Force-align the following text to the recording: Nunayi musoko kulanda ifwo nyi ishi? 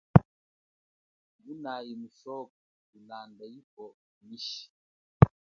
Nunayi 1.43 1.91
musoko 2.01 2.51
kulanda 2.89 3.43
ifwo 3.59 3.85
nyi 4.25 4.33
ishi? 4.39 4.63